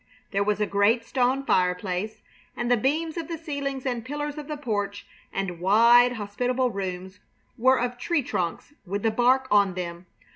[0.31, 2.23] There was a great stone fireplace,
[2.57, 7.19] and the beams of the ceilings and pillars of the porch and wide, hospitable rooms
[7.55, 10.07] were of tree trunks with the bark on them.